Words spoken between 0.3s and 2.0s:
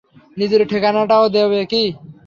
নিজের ঠিকানাটাও দেবে কি?